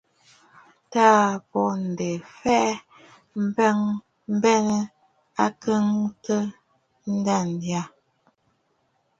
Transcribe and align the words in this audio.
Taà 0.91 1.25
bô 1.49 1.61
ǹdè 1.83 2.09
fɛʼɛ, 2.37 2.79
bɔɔ 3.55 3.83
bênə̀ 4.41 4.81
ŋ̀kɔɔntə 5.45 6.35
nda 7.13 7.37
yâ. 7.69 7.81